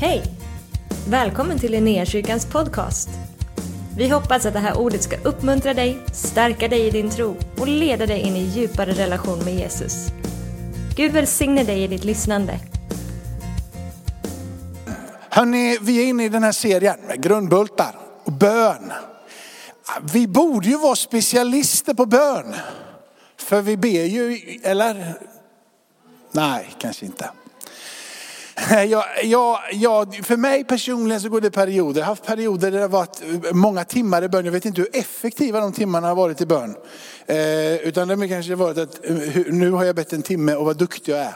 [0.00, 0.22] Hej!
[1.08, 3.08] Välkommen till Linnéakyrkans podcast.
[3.96, 7.68] Vi hoppas att det här ordet ska uppmuntra dig, stärka dig i din tro och
[7.68, 10.06] leda dig in i djupare relation med Jesus.
[10.96, 12.60] Gud välsigne dig i ditt lyssnande.
[15.30, 18.92] Hörrni, vi är inne i den här serien med grundbultar och bön.
[20.12, 22.54] Vi borde ju vara specialister på bön.
[23.36, 25.14] För vi ber ju, eller?
[26.32, 27.30] Nej, kanske inte.
[28.88, 32.00] Jag, jag, jag, för mig personligen så går det perioder.
[32.00, 34.44] Jag har haft perioder där det har varit många timmar i bön.
[34.44, 36.76] Jag vet inte hur effektiva de timmarna har varit i bön.
[37.26, 39.16] Eh, utan det har kanske varit att eh,
[39.46, 41.32] nu har jag bett en timme och vad duktig jag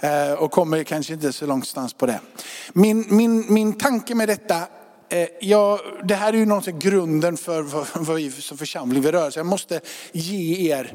[0.00, 0.30] är.
[0.30, 2.20] Eh, och kommer kanske inte så långstans på det.
[2.72, 4.56] Min, min, min tanke med detta
[5.08, 7.62] eh, Ja, det här är ju något grunden för
[8.04, 9.40] vad vi som församling vill röra sig.
[9.40, 9.80] Jag måste
[10.12, 10.94] ge er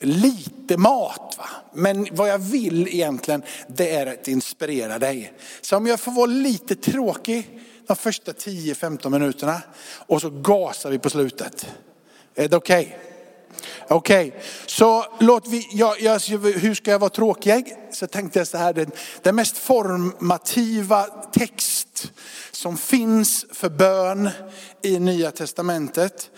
[0.00, 1.34] lite mat.
[1.38, 1.48] Va?
[1.72, 5.32] Men vad jag vill egentligen det är att inspirera dig.
[5.60, 9.62] Så om jag får vara lite tråkig de första 10-15 minuterna
[10.06, 11.66] och så gasar vi på slutet.
[12.34, 12.80] Är det okej?
[12.80, 13.10] Okay?
[13.88, 14.40] Okej, okay.
[14.66, 17.74] så låt vi, jag, jag, hur ska jag vara tråkig?
[17.92, 18.90] Så tänkte jag så här, den,
[19.22, 22.12] den mest formativa text
[22.50, 24.30] som finns för bön
[24.82, 26.30] i Nya Testamentet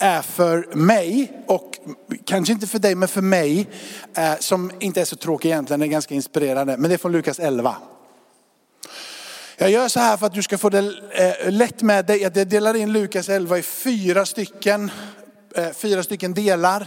[0.00, 1.78] är för mig, och
[2.24, 3.68] kanske inte för dig men för mig,
[4.14, 6.76] eh, som inte är så tråkig egentligen, är ganska inspirerande.
[6.76, 7.76] Men det är från Lukas 11.
[9.56, 12.22] Jag gör så här för att du ska få det eh, lätt med dig.
[12.22, 14.90] Jag delar in Lukas 11 i fyra stycken,
[15.56, 16.86] eh, fyra stycken delar.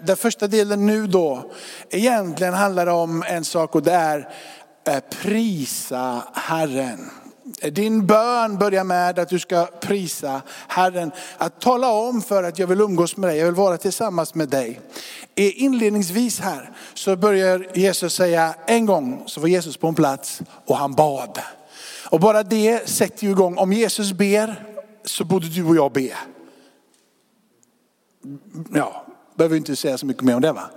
[0.00, 1.52] Den första delen nu då,
[1.90, 4.28] egentligen handlar det om en sak och det är
[5.10, 7.10] prisa Herren.
[7.72, 11.12] Din bön börjar med att du ska prisa Herren.
[11.38, 14.48] Att tala om för att jag vill umgås med dig, jag vill vara tillsammans med
[14.48, 14.80] dig.
[15.34, 20.76] Inledningsvis här så börjar Jesus säga, en gång så var Jesus på en plats och
[20.76, 21.38] han bad.
[22.10, 24.64] Och bara det sätter ju igång, om Jesus ber
[25.04, 26.10] så borde du och jag be.
[28.72, 29.03] Ja,
[29.36, 30.70] behöver inte säga så mycket mer om det va.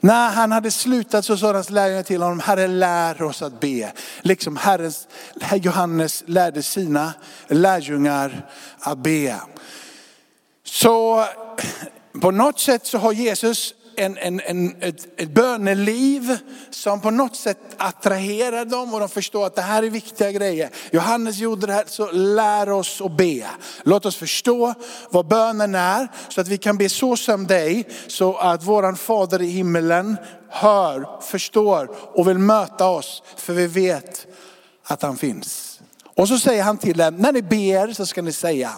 [0.00, 3.92] När han hade slutat så sa hans lärjungar till honom, Herre lär oss att be.
[4.22, 5.08] Liksom Herrens,
[5.54, 7.12] Johannes lärde sina
[7.48, 9.40] lärjungar att be.
[10.64, 11.24] Så
[12.20, 16.38] på något sätt så har Jesus en, en, en, ett, ett böneliv
[16.70, 20.70] som på något sätt attraherar dem och de förstår att det här är viktiga grejer.
[20.92, 23.46] Johannes gjorde det här, så lär oss att be.
[23.82, 24.74] Låt oss förstå
[25.10, 29.42] vad bönen är så att vi kan be så som dig så att våran fader
[29.42, 30.16] i himmelen
[30.48, 34.26] hör, förstår och vill möta oss för vi vet
[34.84, 35.80] att han finns.
[36.16, 38.70] Och så säger han till dem, när ni ber så ska ni säga,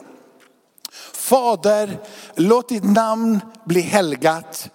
[1.12, 1.98] Fader,
[2.34, 4.70] låt ditt namn bli helgat.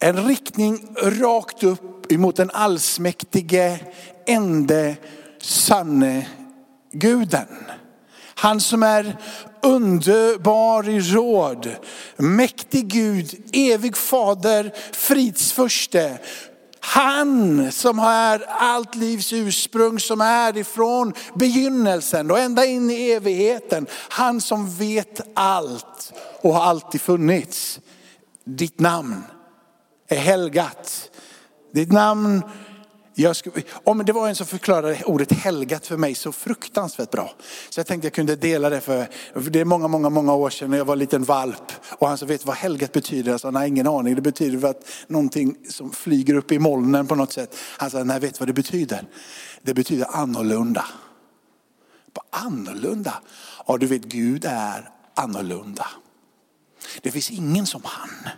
[0.00, 3.78] En riktning rakt upp emot den allsmäktige,
[4.26, 4.96] ende,
[5.40, 6.26] sanne
[6.92, 7.48] guden.
[8.34, 9.16] Han som är
[9.62, 11.76] underbar i råd,
[12.16, 16.18] mäktig Gud, evig fader, fridsförste.
[16.80, 23.86] Han som är allt livs ursprung, som är ifrån begynnelsen och ända in i evigheten.
[24.08, 27.80] Han som vet allt och har alltid funnits.
[28.44, 29.22] Ditt namn
[30.08, 31.10] är helgat.
[31.72, 32.42] Ditt namn,
[33.14, 37.34] jag skulle, om det var en som förklarade ordet helgat för mig så fruktansvärt bra.
[37.70, 40.50] Så jag tänkte jag kunde dela det för, för det är många, många, många år
[40.50, 41.72] sedan när jag var en liten valp.
[41.90, 43.30] Och han sa, vet vad helgat betyder?
[43.30, 44.14] Jag sa, nej ingen aning.
[44.14, 47.56] Det betyder att någonting som flyger upp i molnen på något sätt.
[47.76, 49.04] Han sa, nej vet vad det betyder?
[49.62, 50.84] Det betyder annorlunda.
[52.12, 53.14] På annorlunda?
[53.66, 55.86] Ja du vet Gud är annorlunda.
[57.02, 58.28] Det finns ingen som han.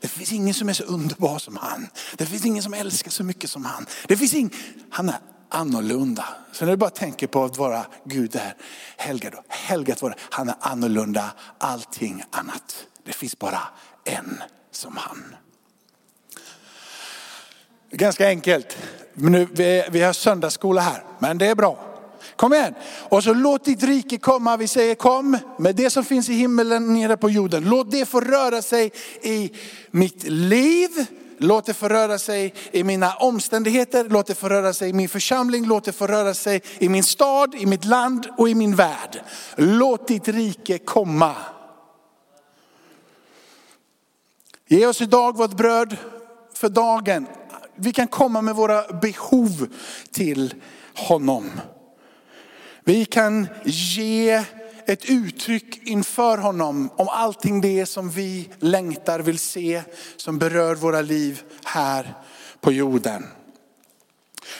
[0.00, 1.88] Det finns ingen som är så underbar som han.
[2.16, 3.86] Det finns ingen som älskar så mycket som han.
[4.08, 4.54] Det finns ing...
[4.90, 6.24] Han är annorlunda.
[6.52, 8.54] Så när du bara tänker på att vara Gud där,
[8.96, 12.86] helgad, helgat vara, han är annorlunda allting annat.
[13.04, 13.60] Det finns bara
[14.04, 15.36] en som han.
[17.90, 18.76] Ganska enkelt.
[19.14, 21.91] Nu, vi, vi har söndagsskola här, men det är bra.
[22.42, 22.74] Kom igen.
[23.08, 24.56] Och så låt ditt rike komma.
[24.56, 27.64] Vi säger kom med det som finns i himmelen nere på jorden.
[27.64, 28.92] Låt det få röra sig
[29.22, 29.52] i
[29.90, 30.88] mitt liv.
[31.38, 35.08] Låt det få röra sig i mina omständigheter, låt det få röra sig i min
[35.08, 38.76] församling, låt det få röra sig i min stad, i mitt land och i min
[38.76, 39.22] värld.
[39.56, 41.34] Låt ditt rike komma.
[44.66, 45.96] Ge oss idag vårt bröd
[46.54, 47.26] för dagen.
[47.74, 49.68] Vi kan komma med våra behov
[50.12, 50.54] till
[50.94, 51.50] honom.
[52.84, 54.44] Vi kan ge
[54.86, 59.82] ett uttryck inför honom om allting det som vi längtar, vill se,
[60.16, 62.14] som berör våra liv här
[62.60, 63.26] på jorden.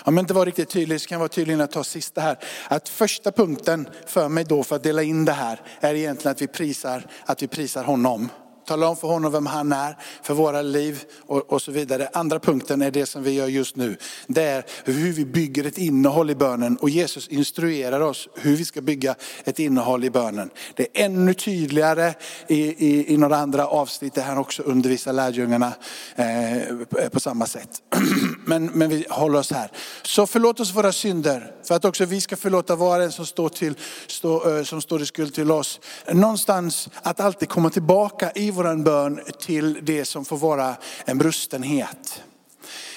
[0.05, 2.21] Om jag inte var riktigt tydlig så kan jag vara tydlig när jag tar sista
[2.21, 2.39] här.
[2.69, 6.43] Att första punkten för mig då för att dela in det här är egentligen att
[6.43, 8.29] vi prisar, att vi prisar honom.
[8.73, 12.09] Tala om för honom vem han är för våra liv och, och, så vidare.
[12.13, 13.97] Andra punkten är det som vi gör just nu.
[14.27, 18.65] Det är hur vi bygger ett innehåll i bönen och Jesus instruerar oss hur vi
[18.65, 19.15] ska bygga
[19.45, 20.51] ett innehåll i bönen.
[20.75, 22.15] Det är ännu tydligare
[22.49, 25.73] i, i, i några andra avsnitt där han också undervisar lärjungarna
[26.17, 27.83] eh, på samma sätt.
[28.45, 29.71] Men, men vi håller oss här.
[30.03, 33.27] Så förlåt oss våra synder för att också vi ska förlåta var och en som
[33.27, 33.75] står, till,
[34.07, 35.81] stå, eh, som står i skuld till oss.
[36.13, 42.23] Någonstans att alltid komma tillbaka i våran bön till det som får vara en brustenhet.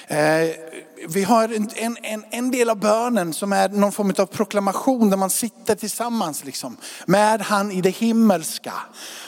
[0.08, 0.50] Eh,
[1.08, 5.16] vi har en, en, en del av bönen som är någon form av proklamation där
[5.16, 6.76] man sitter tillsammans liksom,
[7.06, 8.72] med han i det himmelska.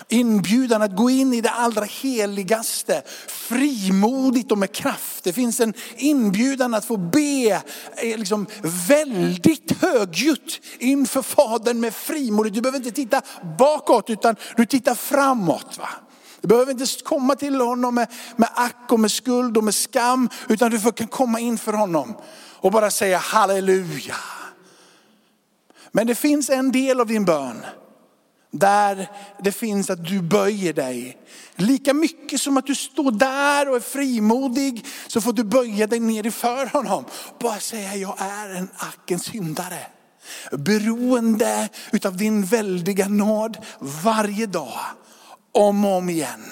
[0.08, 5.24] Inbjudan att gå in i det allra heligaste, frimodigt och med kraft.
[5.24, 7.62] Det finns en inbjudan att få be
[7.96, 8.46] eh, liksom,
[8.88, 12.54] väldigt högljutt inför Fadern med frimodigt.
[12.54, 13.22] Du behöver inte titta
[13.58, 15.78] bakåt utan du tittar framåt.
[15.78, 15.88] Va?
[16.40, 20.28] Du behöver inte komma till honom med, med ack och med skuld och med skam,
[20.48, 22.14] utan du kan komma inför honom
[22.60, 24.16] och bara säga halleluja.
[25.92, 27.64] Men det finns en del av din bön
[28.50, 29.10] där
[29.42, 31.18] det finns att du böjer dig.
[31.56, 36.00] Lika mycket som att du står där och är frimodig så får du böja dig
[36.00, 37.04] ner inför honom.
[37.40, 39.86] Bara säga jag är en ackens syndare.
[40.52, 44.78] Beroende utav din väldiga nåd varje dag
[45.52, 46.44] om och om igen.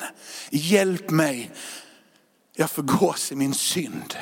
[0.50, 1.50] Hjälp mig,
[2.56, 4.16] jag förgås i min synd.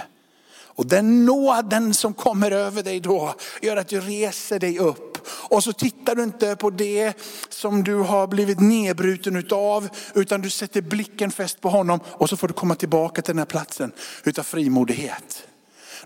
[0.77, 5.29] Och den nåden som kommer över dig då gör att du reser dig upp.
[5.29, 7.15] Och så tittar du inte på det
[7.49, 12.37] som du har blivit nedbruten utav, utan du sätter blicken fäst på honom och så
[12.37, 13.93] får du komma tillbaka till den här platsen
[14.25, 15.47] utav frimodighet.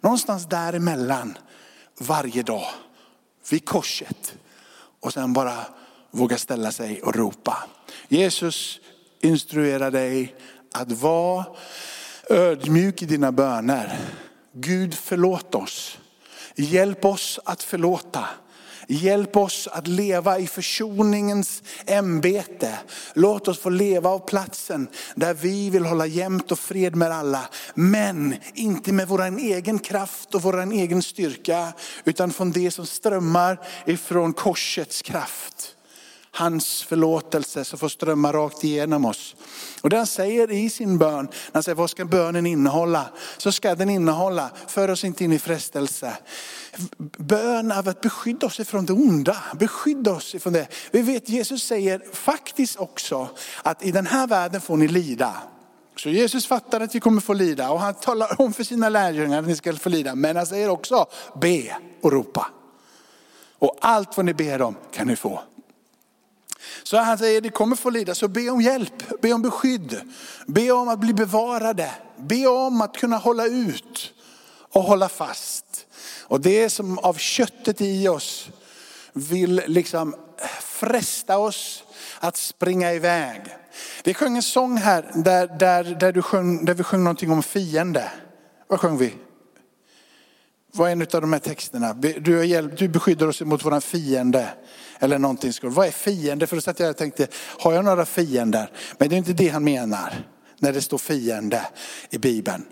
[0.00, 1.38] Någonstans däremellan
[1.98, 2.68] varje dag,
[3.50, 4.34] vid korset.
[5.00, 5.56] Och sen bara
[6.10, 7.68] våga ställa sig och ropa.
[8.08, 8.80] Jesus
[9.20, 10.34] instruerar dig
[10.72, 11.44] att vara
[12.30, 13.98] ödmjuk i dina böner.
[14.52, 15.98] Gud förlåt oss.
[16.54, 18.24] Hjälp oss att förlåta.
[18.90, 22.78] Hjälp oss att leva i försoningens ämbete.
[23.14, 27.48] Låt oss få leva av platsen där vi vill hålla jämnt och fred med alla.
[27.74, 31.72] Men inte med vår egen kraft och vår egen styrka,
[32.04, 35.74] utan från det som strömmar ifrån korsets kraft
[36.30, 39.36] hans förlåtelse som får strömma rakt igenom oss.
[39.80, 43.06] Och det han säger i sin bön, han säger vad ska bönen innehålla?
[43.36, 46.16] Så ska den innehålla, för oss inte in i frestelse.
[47.18, 50.68] Bön av att beskydda oss ifrån det onda, beskydda oss ifrån det.
[50.90, 53.28] Vi vet Jesus säger faktiskt också
[53.62, 55.34] att i den här världen får ni lida.
[55.96, 59.38] Så Jesus fattar att vi kommer få lida och han talar om för sina lärjungar
[59.38, 60.14] att ni ska få lida.
[60.14, 61.06] Men han säger också
[61.40, 62.46] be och ropa.
[63.58, 65.42] Och allt vad ni ber om kan ni få.
[66.82, 70.00] Så han säger, det kommer få lida, så be om hjälp, be om beskydd,
[70.46, 74.12] be om att bli bevarade, be om att kunna hålla ut
[74.72, 75.86] och hålla fast.
[76.22, 78.50] Och det som av köttet i oss
[79.12, 80.14] vill liksom
[80.60, 81.84] fresta oss
[82.20, 83.40] att springa iväg.
[84.04, 87.42] Vi sjöng en sång här där, där, där, du sjöng, där vi sjöng någonting om
[87.42, 88.10] fiende.
[88.68, 89.14] Vad sjöng vi?
[90.72, 91.92] Vad är en av de här texterna?
[91.92, 94.48] Du, hjälp, du beskyddar oss mot våran fiende.
[94.98, 95.52] Eller någonting.
[95.62, 96.46] Vad är fiende?
[96.46, 98.70] För då satt jag och tänkte, har jag några fiender?
[98.98, 100.26] Men det är inte det han menar
[100.58, 101.66] när det står fiende
[102.10, 102.64] i Bibeln.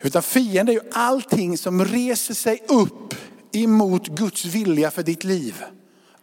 [0.00, 3.14] Utan fiende är ju allting som reser sig upp
[3.52, 5.64] emot Guds vilja för ditt liv.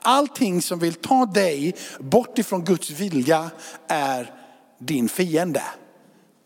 [0.02, 3.50] Allting som vill ta dig bort ifrån Guds vilja
[3.88, 4.34] är
[4.80, 5.64] din fiende.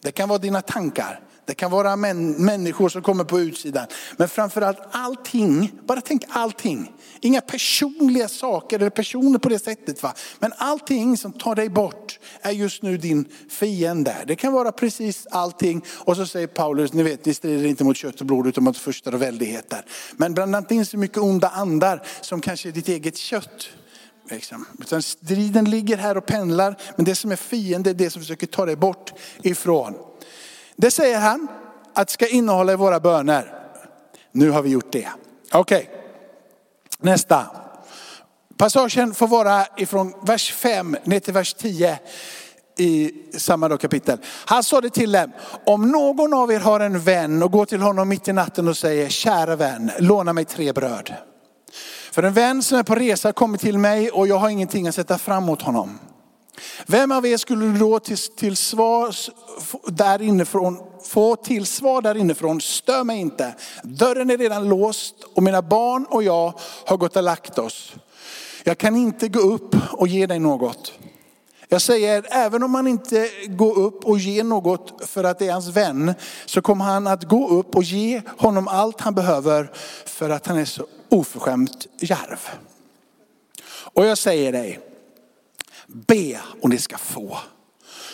[0.03, 3.87] Det kan vara dina tankar, det kan vara män, människor som kommer på utsidan.
[4.17, 6.91] Men framförallt allting, bara tänk allting.
[7.19, 10.03] Inga personliga saker eller personer på det sättet.
[10.03, 10.13] Va?
[10.39, 14.15] Men allting som tar dig bort är just nu din fiende.
[14.27, 15.85] Det kan vara precis allting.
[15.89, 18.77] Och så säger Paulus, ni vet, ni strider inte mot kött och blod utan mot
[18.77, 19.85] förstar och väldigheter.
[20.17, 23.69] Men blanda inte in så mycket onda andar som kanske är ditt eget kött.
[24.29, 24.65] Liksom.
[24.79, 26.77] Utan striden ligger här och pendlar.
[26.95, 29.93] Men det som är fiende är det som försöker ta dig bort ifrån.
[30.75, 31.47] Det säger han
[31.93, 33.53] att ska innehålla i våra böner.
[34.31, 35.07] Nu har vi gjort det.
[35.51, 36.01] Okej, okay.
[36.99, 37.45] nästa.
[38.57, 41.99] Passagen får vara ifrån vers 5 ner till vers 10
[42.77, 44.17] i samma kapitel.
[44.45, 45.31] Han sa det till dem,
[45.65, 48.77] om någon av er har en vän och går till honom mitt i natten och
[48.77, 51.13] säger, kära vän, låna mig tre bröd.
[52.11, 54.95] För en vän som är på resa kommer till mig och jag har ingenting att
[54.95, 55.99] sätta fram mot honom.
[56.85, 59.15] Vem av er skulle då till, till svar
[59.91, 63.55] där inifrån få till svar där inifrån, stör mig inte.
[63.83, 66.53] Dörren är redan låst och mina barn och jag
[66.85, 67.95] har gått och lagt oss.
[68.63, 70.93] Jag kan inte gå upp och ge dig något.
[71.67, 75.53] Jag säger, även om han inte går upp och ger något för att det är
[75.53, 76.13] hans vän,
[76.45, 79.71] så kommer han att gå upp och ge honom allt han behöver
[80.05, 82.39] för att han är så oförskämt järv.
[83.67, 84.79] Och jag säger dig,
[86.07, 87.37] be och ni ska få.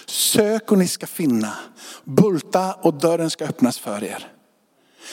[0.06, 1.54] Sök och ni ska finna.
[2.04, 4.28] Bulta och dörren ska öppnas för er.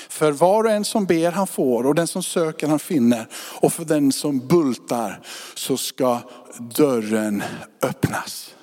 [0.09, 3.29] För var och en som ber han får och den som söker han finner.
[3.61, 5.21] Och för den som bultar
[5.55, 6.21] så ska
[6.59, 7.43] dörren
[7.83, 8.55] öppnas.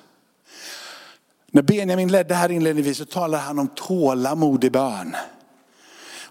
[1.50, 5.16] När Benjamin ledde här inledningsvis så talade han om tålamod i bön.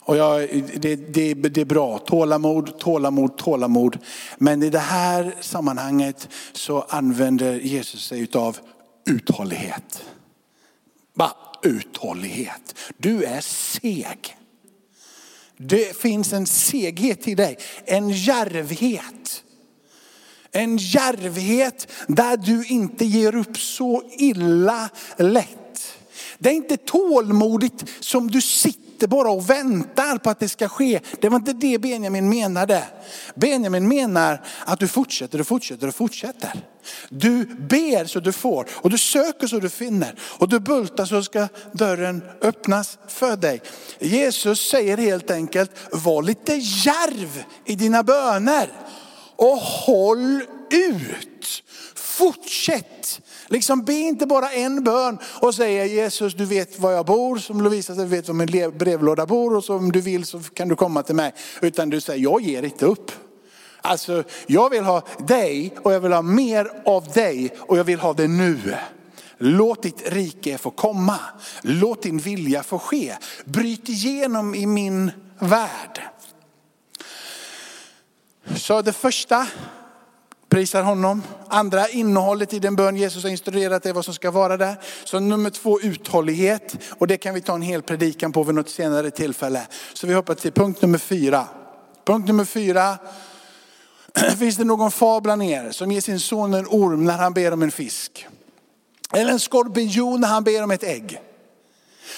[0.06, 3.98] Och jag, det, det, det är bra, tålamod, tålamod, tålamod.
[4.38, 8.58] Men i det här sammanhanget så använder Jesus sig av
[9.06, 10.04] uthållighet.
[11.14, 11.34] Bara
[11.64, 12.76] uthållighet.
[12.98, 14.38] Du är seg.
[15.58, 19.44] Det finns en seghet i dig, en järvhet.
[20.52, 25.98] En järvhet där du inte ger upp så illa lätt.
[26.38, 30.70] Det är inte tålmodigt som du sitter Sitter bara och väntar på att det ska
[30.70, 31.00] ske.
[31.22, 32.84] Det var inte det Benjamin menade.
[33.36, 36.52] Benjamin menar att du fortsätter och fortsätter och fortsätter.
[37.10, 41.24] Du ber så du får och du söker så du finner och du bultar så
[41.24, 43.62] ska dörren öppnas för dig.
[44.00, 48.70] Jesus säger helt enkelt, var lite järv i dina böner
[49.36, 51.64] och håll ut.
[51.96, 53.22] Fortsätt.
[53.48, 57.62] Liksom be inte bara en bön och säga Jesus du vet var jag bor, som
[57.62, 60.76] Lovisa du vet var min brevlåda bor och så om du vill så kan du
[60.76, 61.34] komma till mig.
[61.62, 63.12] Utan du säger jag ger inte upp.
[63.82, 68.00] Alltså jag vill ha dig och jag vill ha mer av dig och jag vill
[68.00, 68.76] ha det nu.
[69.38, 71.20] Låt ditt rike få komma.
[71.62, 73.16] Låt din vilja få ske.
[73.46, 76.02] Bryt igenom i min värld.
[78.56, 79.48] Så det första,
[80.56, 81.24] prisar honom.
[81.48, 84.76] Andra, innehållet i den bön Jesus har instruerat dig vad som ska vara där.
[85.04, 86.76] Så nummer två, uthållighet.
[86.98, 89.68] Och det kan vi ta en hel predikan på vid något senare tillfälle.
[89.94, 91.48] Så vi hoppar till punkt nummer fyra.
[92.06, 92.98] Punkt nummer fyra.
[94.40, 97.52] Finns det någon far bland er som ger sin son en orm när han ber
[97.52, 98.28] om en fisk?
[99.14, 101.22] Eller en skorpion när han ber om ett ägg?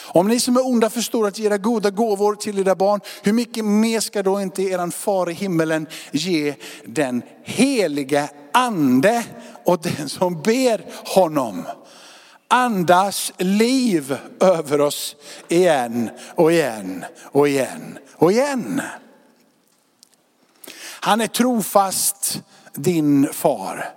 [0.03, 3.33] Om ni som är onda förstår att ge era goda gåvor till era barn, hur
[3.33, 9.23] mycket mer ska då inte eran far i himmelen ge den helige ande
[9.65, 11.63] och den som ber honom?
[12.47, 15.15] Andas liv över oss
[15.47, 18.81] igen och igen och igen och igen.
[20.99, 22.41] Han är trofast
[22.73, 23.93] din far.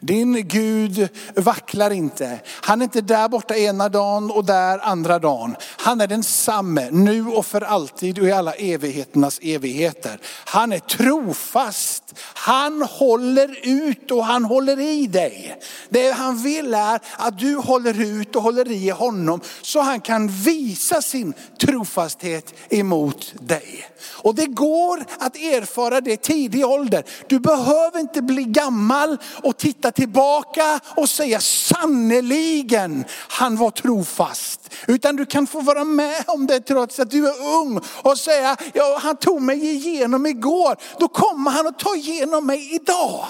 [0.00, 2.40] Din Gud vacklar inte.
[2.46, 5.56] Han är inte där borta ena dagen och där andra dagen.
[5.76, 10.18] Han är densamme nu och för alltid och i alla evigheternas evigheter.
[10.44, 12.14] Han är trofast.
[12.34, 15.56] Han håller ut och han håller i dig.
[15.88, 20.28] Det han vill är att du håller ut och håller i honom så han kan
[20.28, 23.86] visa sin trofasthet emot dig.
[24.06, 27.04] Och det går att erfara det tidig ålder.
[27.26, 34.74] Du behöver inte bli gammal och titta tillbaka och säga sannoliken han var trofast.
[34.86, 38.56] Utan du kan få vara med om det trots att du är ung och säga,
[38.74, 40.76] ja, han tog mig igenom igår.
[40.98, 43.26] Då kommer han att ta igenom mig idag.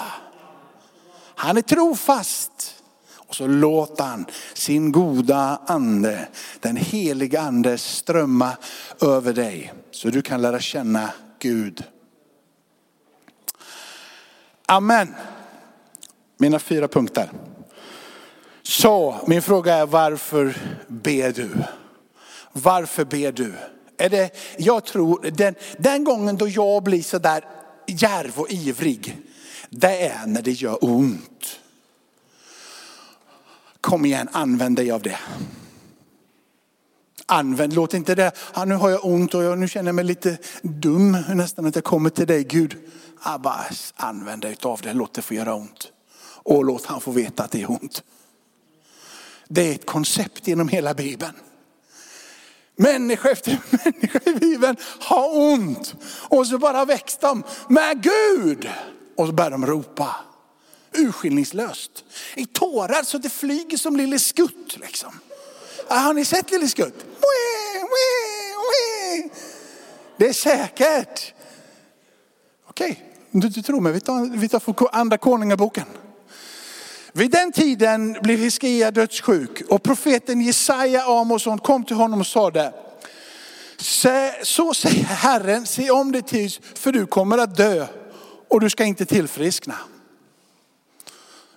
[1.35, 2.75] Han är trofast.
[3.27, 6.27] Och så låter han sin goda ande,
[6.59, 8.51] den heliga ande strömma
[9.01, 9.73] över dig.
[9.91, 11.83] Så du kan lära känna Gud.
[14.65, 15.15] Amen.
[16.37, 17.31] Mina fyra punkter.
[18.63, 21.49] Så min fråga är varför ber du?
[22.51, 23.53] Varför ber du?
[23.97, 27.43] Är det, jag tror den, den gången då jag blir sådär
[27.87, 29.17] järv och ivrig,
[29.69, 31.59] det är när det gör ont.
[33.81, 35.19] Kom igen, använd dig av det.
[37.25, 40.05] Använd, låt inte det, ah, nu har jag ont och jag, nu känner jag mig
[40.05, 42.75] lite dum nästan att jag kommer till dig Gud.
[43.19, 45.91] Abbas, använd dig av det, låt det få göra ont.
[46.45, 48.03] Och låt han få veta att det är ont.
[49.47, 51.33] Det är ett koncept genom hela Bibeln.
[52.75, 55.95] Människa efter människa i Bibeln har ont.
[56.29, 58.69] Och så bara väcks de med Gud.
[59.17, 60.15] Och så börjar de ropa.
[60.91, 62.03] Urskillningslöst.
[62.35, 64.77] I tårar så det flyger som Lille Skutt.
[64.77, 65.19] Liksom.
[65.87, 67.05] Har ni sett Lille Skutt?
[70.17, 71.33] Det är säkert.
[72.69, 75.85] Okej, om du inte tror mig, vi tar, vi tar andra konungaboken.
[77.17, 82.73] Vid den tiden blev Hiskia dödssjuk och profeten Jesaja Amosson kom till honom och sade,
[84.43, 87.87] Så säger Herren, se om ditt hus för du kommer att dö
[88.49, 89.75] och du ska inte tillfriskna.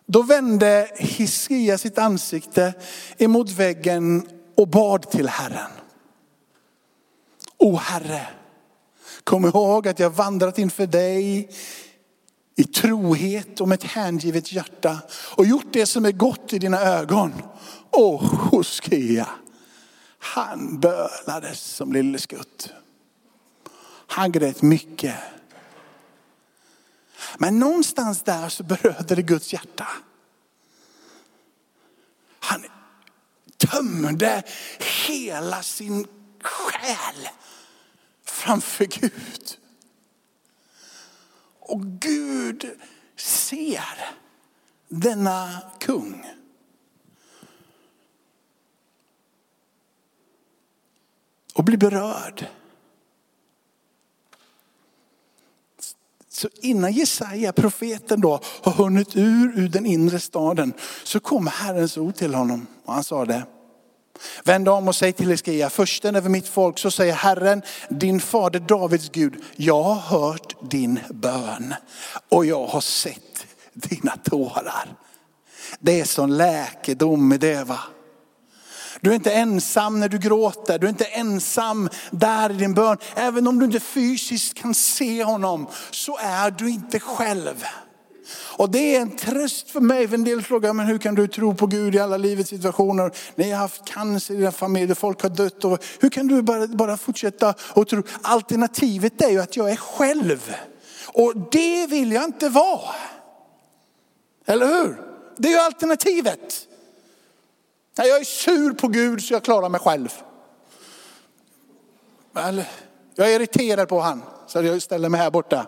[0.07, 2.75] Då vände Hiskia sitt ansikte
[3.19, 5.71] emot väggen och bad till Herren.
[7.59, 8.27] O Herre,
[9.25, 11.49] kom ihåg att jag vandrat inför dig
[12.59, 14.99] i trohet och med ett hängivet hjärta
[15.37, 17.43] och gjort det som är gott i dina ögon.
[17.91, 19.29] Och Hoskia,
[20.19, 22.73] han bölades som lille skutt.
[24.07, 25.15] Han grät mycket.
[27.39, 29.89] Men någonstans där så berörde det Guds hjärta.
[32.41, 32.65] Han
[33.57, 34.43] tömde
[35.07, 36.07] hela sin
[36.43, 37.29] själ
[38.25, 39.59] framför Gud.
[41.69, 42.71] Och Gud
[43.17, 43.83] ser
[44.89, 46.27] denna kung.
[51.55, 52.47] Och blir berörd.
[56.29, 60.73] Så innan Jesaja, profeten då, har hunnit ur, ur den inre staden
[61.05, 62.67] så kom Herrens ord till honom.
[62.85, 63.47] Och han sa det.
[64.45, 68.61] Vänd om och säg till Hiskia, försten över mitt folk, så säger Herren, din fader
[68.61, 71.75] Davids Gud, jag har hört din bön
[72.29, 74.95] och jag har sett dina tårar.
[75.79, 77.81] Det är som läkedom i det va.
[79.01, 82.97] Du är inte ensam när du gråter, du är inte ensam där i din bön.
[83.15, 87.65] Även om du inte fysiskt kan se honom så är du inte själv.
[88.31, 91.29] Och det är en tröst för mig, för en del frågar, men hur kan du
[91.29, 93.13] tro på Gud i alla livets situationer?
[93.35, 95.65] Ni har haft cancer i dina familjer, folk har dött.
[95.65, 98.03] Och hur kan du bara, bara fortsätta och tro?
[98.23, 100.55] Alternativet är ju att jag är själv.
[101.07, 102.95] Och det vill jag inte vara.
[104.47, 105.03] Eller hur?
[105.37, 106.67] Det är ju alternativet.
[107.97, 110.09] Jag är sur på Gud så jag klarar mig själv.
[113.15, 115.67] Jag är irriterad på han så jag ställer mig här borta.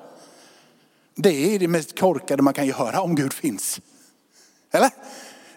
[1.23, 3.81] Det är det mest korkade man kan göra om Gud finns.
[4.73, 4.91] Eller?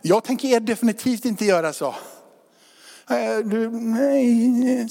[0.01, 1.95] Jag tänker definitivt inte göra så.
[3.09, 4.89] Eh, nej.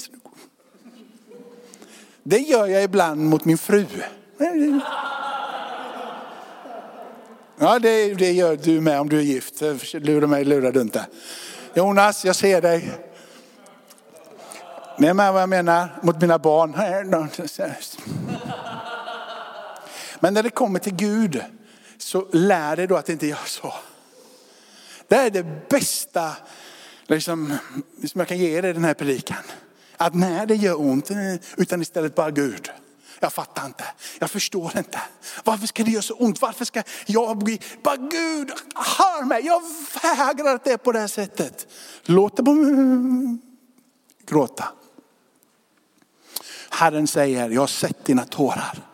[2.23, 3.85] Det gör jag ibland mot min fru.
[7.57, 9.61] Ja, det, det gör du med om du är gift.
[9.93, 11.05] Lura mig lurar du inte.
[11.73, 12.91] Jonas, jag ser dig.
[14.97, 15.89] Ni är med vad jag menar?
[16.01, 16.73] Mot mina barn.
[20.23, 21.43] Men när det kommer till Gud
[21.97, 23.73] så lär dig då att inte göra så.
[25.07, 26.35] Det är det bästa
[27.07, 27.53] liksom,
[28.05, 29.43] som jag kan ge dig i den här predikan.
[29.97, 31.11] Att när det gör ont,
[31.57, 32.71] utan istället bara Gud.
[33.19, 33.83] Jag fattar inte,
[34.19, 35.01] jag förstår inte.
[35.43, 36.41] Varför ska det göra så ont?
[36.41, 39.61] Varför ska jag bli, bara Gud, hör mig, jag
[40.03, 41.67] vägrar att det är på det här sättet.
[42.03, 42.55] Låt det bara
[44.25, 44.65] gråta.
[46.69, 48.92] Herren säger, jag har sett dina tårar.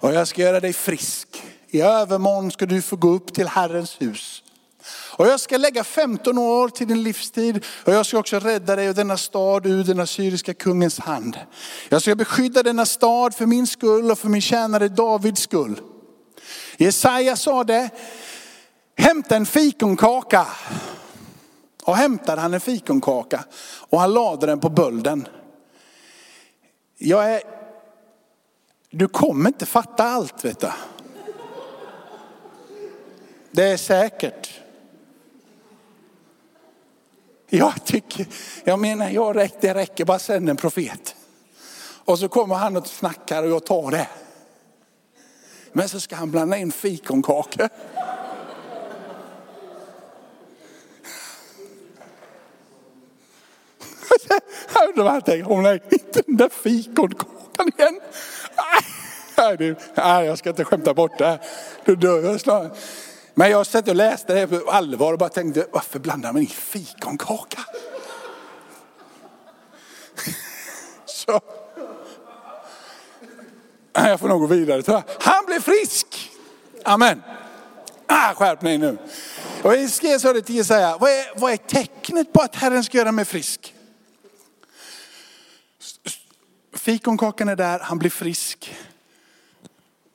[0.00, 1.42] Och jag ska göra dig frisk.
[1.68, 4.42] I övermorgon ska du få gå upp till Herrens hus.
[5.16, 8.88] Och jag ska lägga 15 år till din livstid och jag ska också rädda dig
[8.88, 11.38] och denna stad ur den assyriska kungens hand.
[11.88, 15.80] Jag ska beskydda denna stad för min skull och för min tjänare Davids skull.
[16.76, 17.90] Jesaja sa det,
[18.96, 20.46] hämta en fikonkaka.
[21.84, 23.44] Och hämtade han en fikonkaka
[23.90, 25.28] och han lade den på bölden.
[26.98, 27.59] Jag är
[28.90, 30.70] du kommer inte fatta allt vet du.
[33.50, 34.60] Det är säkert.
[37.46, 38.26] Jag tycker,
[38.64, 41.16] jag menar jag räcker, det räcker bara sända en profet.
[42.04, 44.08] Och så kommer han och snackar och jag tar det.
[45.72, 47.68] Men så ska han blanda in fikonkakor.
[54.74, 58.00] Jag undrar vad han tänker, hon är inte den där fikonkakan igen.
[59.58, 61.26] Nej, nej, jag ska inte skämta bort det.
[61.26, 61.40] här.
[61.84, 62.72] Då dör jag snart.
[63.34, 66.46] Men jag satt och läste det på allvar och bara tänkte, varför blandar man i
[66.46, 67.60] fikonkaka?
[71.04, 71.40] Så.
[73.92, 75.04] Jag får nog gå vidare tror jag.
[75.32, 76.30] Han blev frisk.
[76.84, 77.22] Amen.
[78.06, 78.98] Ah, skärpning nu.
[79.62, 82.98] Och jag skrev det till Jesaja, vad är, vad är tecknet på att Herren ska
[82.98, 83.74] göra mig frisk?
[86.74, 88.74] Fikonkakan är där, han blir frisk.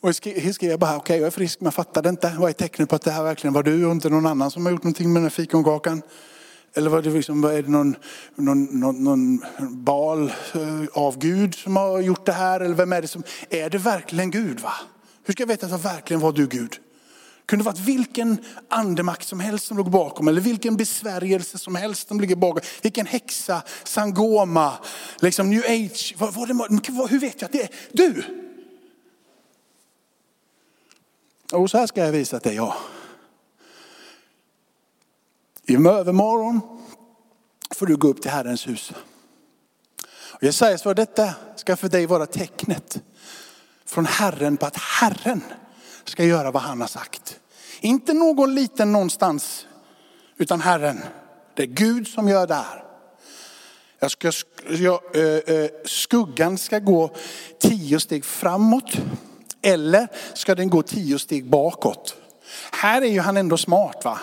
[0.06, 0.14] Och
[0.60, 2.36] jag bara, okej okay, jag är frisk men jag fattade inte.
[2.40, 4.66] Vad är tecknet på att det här verkligen var du och inte någon annan som
[4.66, 6.02] har gjort någonting med den här fikonkakan?
[6.76, 7.96] Eller var det liksom, är det någon,
[8.36, 9.44] någon, någon, någon
[9.84, 12.60] bal eh, av Gud som har gjort det här?
[12.60, 14.74] Eller vem är det som, är det verkligen Gud va?
[15.24, 16.76] Hur ska jag veta att det verkligen var du Gud?
[17.46, 18.38] kunde varit vilken
[18.70, 22.62] andemakt som helst som låg bakom, eller vilken besvärjelse som helst som ligger bakom.
[22.82, 24.74] Vilken häxa, sangoma,
[25.20, 26.16] liksom new age.
[26.18, 28.45] Vad, vad det, hur vet jag att det är du?
[31.52, 32.74] Och så här ska jag visa att det är jag.
[35.64, 36.62] I övermorgon
[37.72, 38.94] får du gå upp till Herrens hus.
[40.08, 43.02] Och jag säger så, detta ska för dig vara tecknet
[43.86, 45.44] från Herren på att Herren
[46.04, 47.40] ska göra vad han har sagt.
[47.82, 49.68] Inte någon liten någonstans,
[50.38, 51.00] utan Herren.
[51.54, 52.84] Det är Gud som gör det här.
[54.00, 54.32] Jag ska,
[54.70, 55.00] jag,
[55.48, 57.16] äh, skuggan ska gå
[57.60, 58.98] tio steg framåt
[59.66, 62.16] eller ska den gå tio steg bakåt?
[62.72, 64.20] Här är ju han ändå smart va?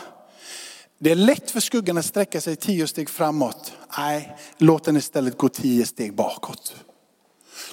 [0.98, 3.72] Det är lätt för skuggan att sträcka sig tio steg framåt.
[3.98, 6.74] Nej, låt den istället gå tio steg bakåt.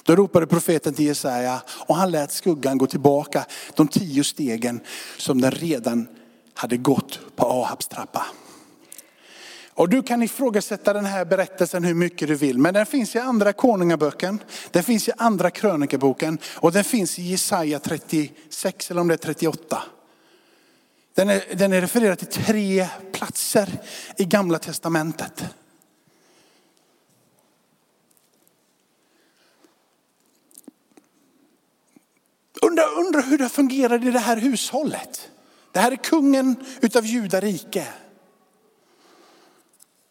[0.03, 4.79] Då ropade profeten till Jesaja och han lät skuggan gå tillbaka de tio stegen
[5.17, 6.07] som den redan
[6.53, 8.25] hade gått på Ahabs trappa.
[9.79, 12.57] Och du kan ifrågasätta den här berättelsen hur mycket du vill.
[12.57, 17.21] Men den finns i andra konungaböcken, den finns i andra krönikaboken och den finns i
[17.21, 19.83] Jesaja 36 eller om det är 38.
[21.13, 23.69] Den är, den är refererad till tre platser
[24.17, 25.43] i gamla testamentet.
[32.61, 35.29] Undrar, undra hur det fungerar i det här hushållet.
[35.71, 37.87] Det här är kungen utav Judarike.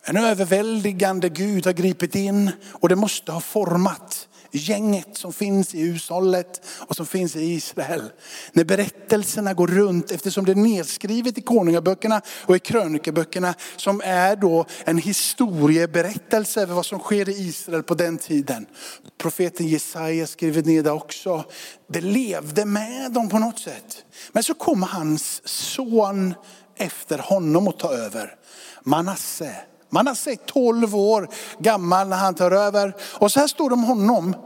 [0.09, 5.81] En överväldigande Gud har gripit in och det måste ha format gänget som finns i
[5.81, 8.03] hushållet och som finns i Israel.
[8.53, 14.37] När berättelserna går runt, eftersom det är nedskrivet i konungaböckerna och i krönikaböckerna som är
[14.37, 18.66] då en historieberättelse över vad som sker i Israel på den tiden.
[19.18, 21.44] Profeten Jesaja skriver ner det också.
[21.88, 24.05] Det levde med dem på något sätt.
[24.33, 26.35] Men så kommer hans son
[26.77, 28.35] efter honom och ta över.
[28.83, 29.57] Manasse.
[29.90, 32.96] Man har sett 12 år gammal när han tar över.
[33.03, 34.37] Och så här står det om honom.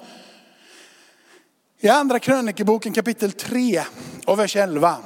[1.80, 3.84] I andra krönikeboken kapitel 3
[4.26, 4.96] och vers 11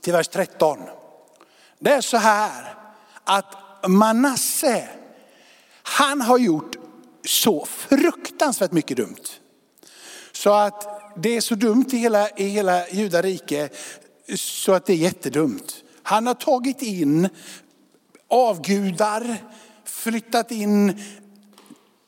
[0.00, 0.78] till vers 13.
[1.78, 2.74] Det är så här
[3.24, 3.54] att
[3.88, 4.88] Manasse,
[5.82, 6.76] han har gjort
[7.26, 9.24] så fruktansvärt mycket dumt.
[10.32, 13.68] Så att det är så dumt i hela, i hela Judarike
[14.36, 15.74] så att det är jättedumt.
[16.02, 17.28] Han har tagit in
[18.32, 19.36] avgudar,
[19.84, 20.88] flyttat in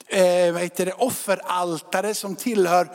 [0.07, 2.89] eh, vad heter det, offeraltare som tillhör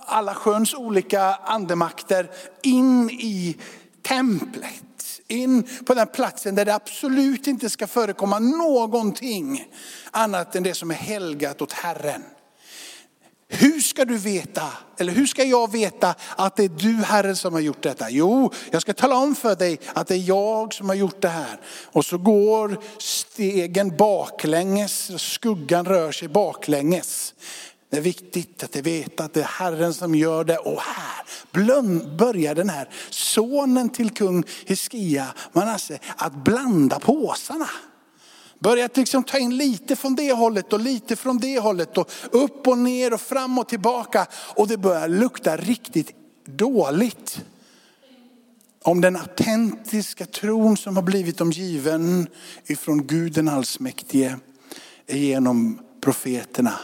[0.00, 2.30] alla sköns olika andemakter
[2.62, 3.56] in i
[4.02, 4.82] templet.
[5.28, 9.64] In på den platsen där det absolut inte ska förekomma någonting
[10.10, 12.22] annat än det som är helgat åt Herren.
[13.48, 17.52] Hur ska du veta, eller hur ska jag veta att det är du Herren som
[17.52, 18.10] har gjort detta?
[18.10, 21.28] Jo, jag ska tala om för dig att det är jag som har gjort det
[21.28, 21.60] här.
[21.84, 27.34] Och så går stegen baklänges, skuggan rör sig baklänges.
[27.90, 30.58] Det är viktigt att veta att det är Herren som gör det.
[30.58, 37.68] Och här börjar den här sonen till kung Hiskia, Manasse, att blanda påsarna.
[38.58, 42.68] Börjat liksom ta in lite från det hållet och lite från det hållet och upp
[42.68, 44.26] och ner och fram och tillbaka.
[44.32, 46.12] Och det börjar lukta riktigt
[46.44, 47.44] dåligt.
[48.82, 52.28] Om den autentiska tron som har blivit dem given
[52.64, 54.36] ifrån Gud den allsmäktige
[55.06, 56.74] genom profeterna.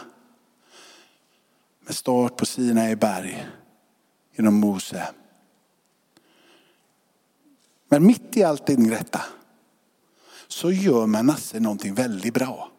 [1.85, 3.47] Med start på Sinai berg
[4.35, 5.07] genom Mose.
[7.89, 9.21] Men mitt i allt detta
[10.53, 12.71] så gör Manasse någonting väldigt bra.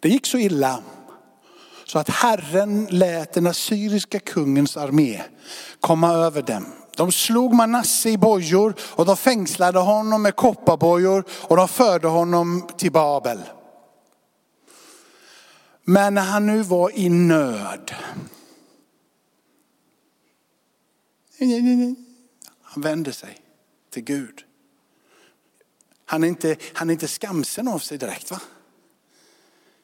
[0.00, 0.82] Det gick så illa
[1.84, 5.22] så att Herren lät den assyriska kungens armé
[5.80, 6.66] komma över dem.
[6.96, 12.68] De slog Manasse i bojor och de fängslade honom med kopparbojor och de förde honom
[12.76, 13.40] till Babel.
[15.84, 17.94] Men när han nu var i nöd.
[22.62, 23.49] Han vände sig
[23.90, 24.44] till Gud.
[26.04, 28.40] Han är inte, han är inte skamsen av sig direkt va?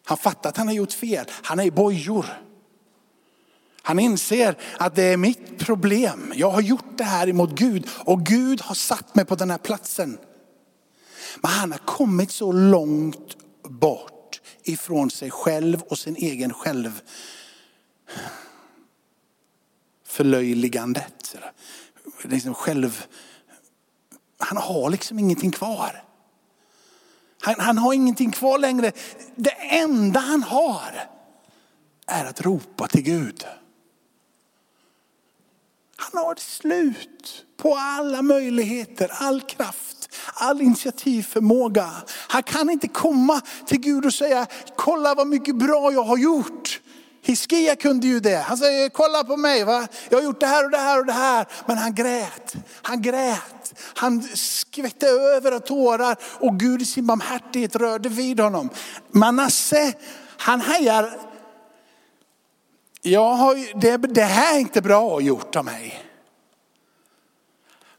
[0.04, 1.26] Han fattar att han har gjort fel.
[1.30, 2.26] Han är i bojor.
[3.82, 6.32] Han inser att det är mitt problem.
[6.36, 9.58] Jag har gjort det här emot Gud och Gud har satt mig på den här
[9.58, 10.18] platsen.
[11.42, 17.02] Men han har kommit så långt bort ifrån sig själv och sin egen själv
[20.04, 21.36] förlöjligandet.
[22.22, 23.06] Liksom själv
[24.38, 26.02] han har liksom ingenting kvar.
[27.40, 28.92] Han, han har ingenting kvar längre.
[29.34, 31.08] Det enda han har
[32.06, 33.46] är att ropa till Gud.
[35.96, 41.90] han har ett slut på alla möjligheter, all kraft, all initiativförmåga.
[42.08, 44.46] Han kan inte komma till Gud och säga,
[44.76, 46.80] kolla vad mycket bra jag har gjort.
[47.22, 48.36] Hiskia kunde ju det.
[48.36, 49.86] Han säger, kolla på mig, va?
[50.08, 51.46] jag har gjort det här och det här och det här.
[51.66, 53.55] Men han grät, han grät.
[53.78, 58.70] Han skvätte över av tårar och Gud i sin barmhärtighet rörde vid honom.
[59.10, 59.92] Manasse,
[60.36, 61.20] han hejar,
[63.02, 66.02] jag har, det, det här är inte bra gjort av mig.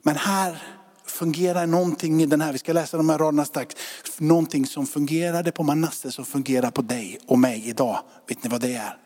[0.02, 0.64] Men här
[1.06, 3.76] fungerar någonting i den här, vi ska läsa de här raderna strax,
[4.18, 8.00] någonting som fungerade på Manasse som fungerar på dig och mig idag.
[8.28, 8.98] Vet ni vad det är?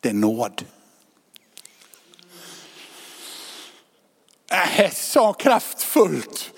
[0.00, 0.64] Det är nåd.
[4.50, 6.50] Det är så kraftfullt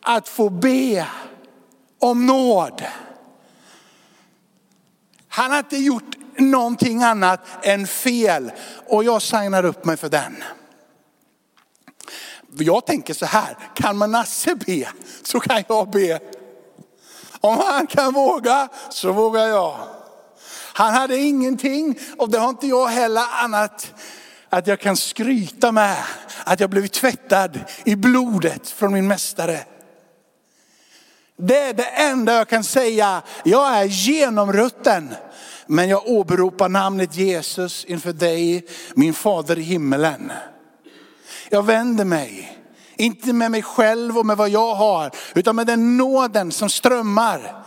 [0.00, 1.06] att få be
[2.00, 2.82] om nåd.
[5.28, 8.52] Han har inte gjort någonting annat än fel
[8.86, 10.44] och jag signar upp mig för den.
[12.58, 14.88] Jag tänker så här, kan Manasse be
[15.22, 16.20] så kan jag be.
[17.40, 19.76] Om han kan våga så vågar jag.
[20.72, 23.94] Han hade ingenting och det har inte jag heller annat
[24.48, 25.96] att jag kan skryta med
[26.44, 29.64] att jag blivit tvättad i blodet från min mästare.
[31.36, 33.22] Det är det enda jag kan säga.
[33.44, 35.14] Jag är genomrutten.
[35.66, 40.32] Men jag åberopar namnet Jesus inför dig, min fader i himmelen.
[41.48, 42.58] Jag vänder mig,
[42.96, 47.64] inte med mig själv och med vad jag har, utan med den nåden som strömmar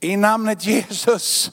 [0.00, 1.50] i namnet Jesus.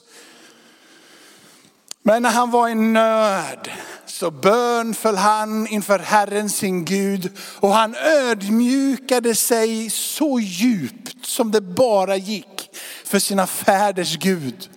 [2.02, 3.70] Men när han var i nöd
[4.06, 11.60] så bönföll han inför Herren sin Gud och han ödmjukade sig så djupt som det
[11.60, 12.70] bara gick
[13.04, 14.70] för sina fäders Gud.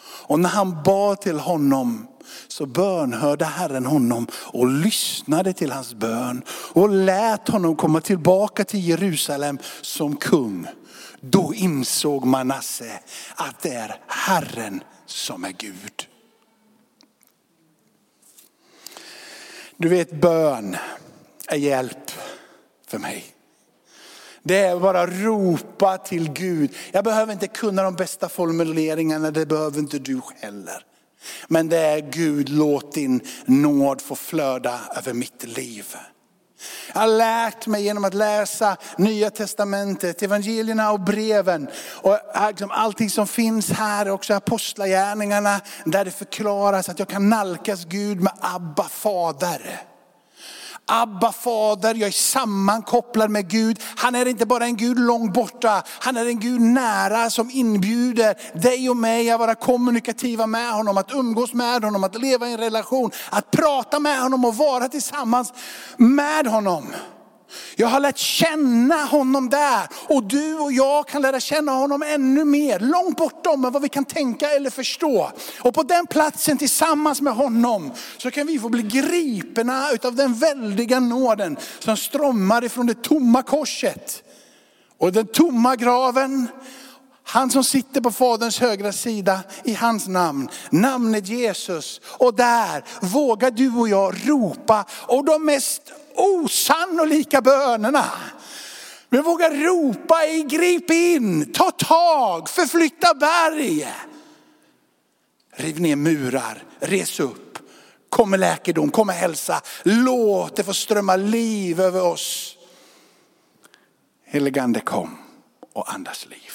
[0.00, 2.06] Och när han bad till honom
[2.48, 8.88] så bönhörde Herren honom och lyssnade till hans bön och lät honom komma tillbaka till
[8.88, 10.66] Jerusalem som kung.
[11.20, 13.00] Då insåg Manasse
[13.34, 16.08] att det är Herren som är Gud.
[19.80, 20.76] Du vet bön
[21.48, 22.10] är hjälp
[22.86, 23.24] för mig.
[24.42, 26.74] Det är bara ropa till Gud.
[26.92, 30.84] Jag behöver inte kunna de bästa formuleringarna, det behöver inte du heller.
[31.48, 35.94] Men det är Gud, låt din nåd få flöda över mitt liv.
[36.94, 41.68] Jag har lärt mig genom att läsa nya testamentet, evangelierna och breven.
[42.02, 47.28] Och eh, liksom allting som finns här, också apostlagärningarna, där det förklaras att jag kan
[47.28, 49.82] nalkas Gud med Abba fader.
[50.88, 53.80] Abba fader, jag är sammankopplad med Gud.
[53.96, 58.58] Han är inte bara en Gud långt borta, han är en Gud nära som inbjuder
[58.62, 62.52] dig och mig att vara kommunikativa med honom, att umgås med honom, att leva i
[62.52, 65.52] en relation, att prata med honom och vara tillsammans
[65.96, 66.84] med honom.
[67.76, 72.44] Jag har lärt känna honom där och du och jag kan lära känna honom ännu
[72.44, 75.32] mer, långt bortom vad vi kan tänka eller förstå.
[75.60, 80.34] Och på den platsen tillsammans med honom så kan vi få bli gripna av den
[80.34, 84.22] väldiga nåden som strömmar ifrån det tomma korset.
[84.98, 86.48] Och den tomma graven,
[87.22, 92.00] han som sitter på faderns högra sida i hans namn, namnet Jesus.
[92.04, 95.82] Och där vågar du och jag ropa och de mest
[96.18, 98.04] osannolika bönerna.
[99.10, 103.88] Vi vågar ropa i grip in, ta tag, förflytta berg.
[105.52, 107.58] Riv ner murar, res upp,
[108.08, 109.62] kom med läkedom, kom med hälsa.
[109.82, 112.56] Låt det få strömma liv över oss.
[114.24, 115.18] Heligande kom
[115.72, 116.52] och andas liv.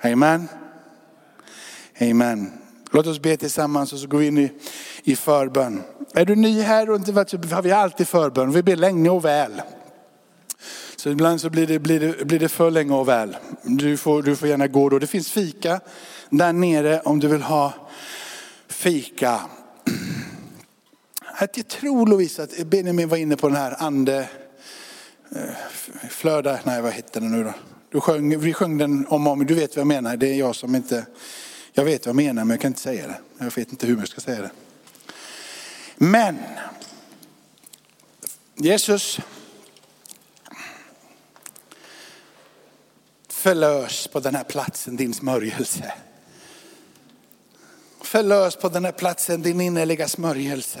[0.00, 0.48] Amen.
[2.00, 2.63] Amen.
[2.94, 4.52] Låt oss be tillsammans och så går vi in i,
[5.02, 5.82] i förbön.
[6.12, 8.52] Är du ny här och inte varit så har vi alltid förbön.
[8.52, 9.62] Vi ber länge och väl.
[10.96, 13.36] Så ibland så blir det, blir det, blir det för länge och väl.
[13.62, 14.98] Du får, du får gärna gå då.
[14.98, 15.80] Det finns fika
[16.30, 17.72] där nere om du vill ha
[18.68, 19.40] fika.
[21.36, 24.28] Att Jag tror Lovisa att Benjamin var inne på den här ande,
[25.36, 27.54] eh, flöda, nej vad hette den nu då?
[27.90, 30.16] Du sjöng, vi sjöng den om och om, du vet vad jag menar.
[30.16, 31.06] Det är jag som inte
[31.76, 33.20] jag vet vad jag menar men jag kan inte säga det.
[33.38, 34.50] Jag vet inte hur jag ska säga det.
[35.96, 36.38] Men
[38.54, 39.20] Jesus
[43.28, 45.92] förlös på den här platsen din smörjelse.
[48.00, 50.80] Förlös på den här platsen din innerliga smörjelse.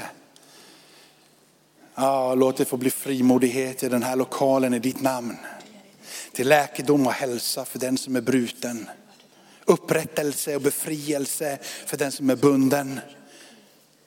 [1.94, 5.36] Ja, låt det få bli frimodighet i den här lokalen i ditt namn.
[6.32, 8.88] Till läkedom och hälsa för den som är bruten
[9.64, 13.00] upprättelse och befrielse för den som är bunden.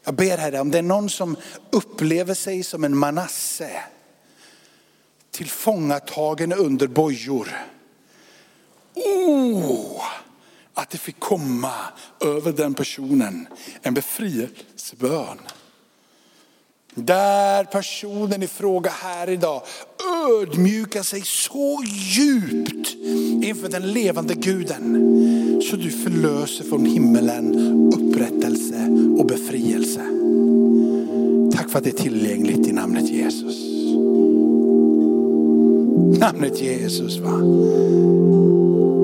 [0.04, 1.36] Jag ber Herre, om det är någon som
[1.72, 3.82] upplever sig som en Manasse,
[5.32, 7.50] tillfångatagen under bojor.
[8.94, 10.04] Oh,
[10.74, 11.74] att det fick komma
[12.20, 13.48] över den personen
[13.82, 15.38] en befrielsebön.
[17.06, 19.62] Där personen i fråga här idag
[20.32, 22.96] ödmjukar sig så djupt
[23.44, 25.62] inför den levande guden.
[25.70, 27.56] Så du förlöser från himmelen
[27.94, 28.88] upprättelse
[29.20, 30.02] och befrielse.
[31.56, 33.56] Tack för att det är tillgängligt i namnet Jesus.
[36.20, 37.38] Namnet Jesus va.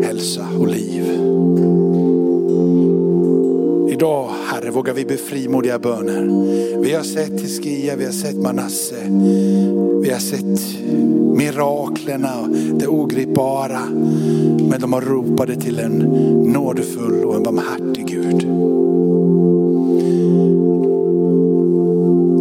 [0.08, 1.04] Hälsa och liv.
[3.94, 6.24] Idag Herre vågar vi be frimodiga böner.
[6.82, 8.96] Vi har sett Hiskia, vi har sett Manasse.
[10.02, 10.84] Vi har sett
[11.38, 12.48] miraklerna,
[12.80, 13.82] det ogripbara.
[14.70, 16.00] Men de har ropade till en
[16.54, 18.44] nådefull och en barmhärtig Gud.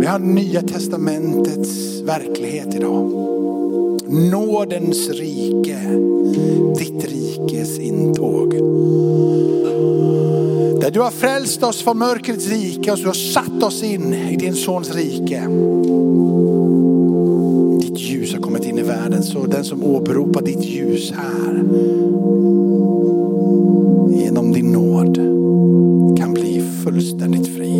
[0.00, 3.10] Vi har nya testamentets verklighet idag.
[4.30, 5.78] Nådens rike,
[6.78, 8.54] ditt rikes intåg.
[10.82, 14.36] Där du har frälst oss från mörkrets rike och du har satt oss in i
[14.36, 15.40] din sons rike.
[17.80, 21.54] Ditt ljus har kommit in i världen så den som åberopar ditt ljus här
[24.10, 25.16] genom din nåd
[26.18, 27.72] kan bli fullständigt fri.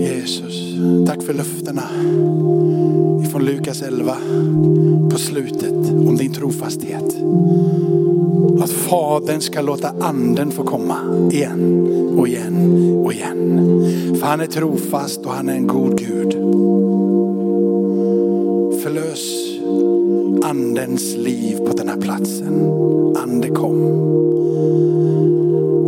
[0.00, 1.82] Jesus, tack för löftena
[3.68, 4.16] Lukas 11
[5.10, 7.16] på slutet om din trofasthet.
[8.62, 11.86] Att Fadern ska låta anden få komma igen
[12.18, 13.60] och igen och igen.
[14.20, 16.32] För han är trofast och han är en god Gud.
[18.82, 19.20] Förlös
[20.44, 22.54] andens liv på den här platsen.
[23.16, 23.82] Ande kom.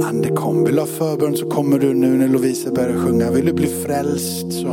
[0.08, 0.64] Ande kom.
[0.64, 3.30] Vill du ha förbön så kommer du nu när Lovisa börjar sjunga.
[3.30, 4.68] Vill du bli frälst så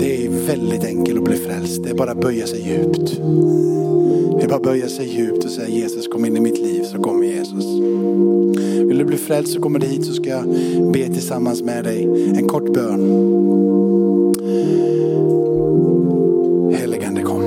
[0.00, 1.82] det är väldigt enkel att bli frälst.
[1.82, 3.16] Det är bara att böja sig djupt.
[4.38, 6.84] Det är bara att böja sig djupt och säga Jesus kom in i mitt liv
[6.84, 7.64] så kommer Jesus.
[8.88, 10.44] Vill du bli frälst så kommer du hit så ska jag
[10.92, 12.04] be tillsammans med dig
[12.36, 13.00] en kort bön.
[16.74, 17.42] Heligande kom.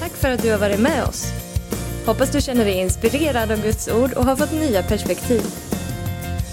[0.00, 1.26] Tack för att du har varit med oss.
[2.06, 5.69] Hoppas du känner dig inspirerad av Guds ord och har fått nya perspektiv.